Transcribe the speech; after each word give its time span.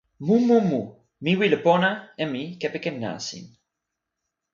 mu 0.25 0.35
mu 0.47 0.57
mu, 0.69 0.81
mi 1.23 1.31
wile 1.39 1.57
pona 1.65 1.89
e 2.23 2.25
mi 2.33 2.43
kepeken 2.61 2.95
nasin. 3.03 3.45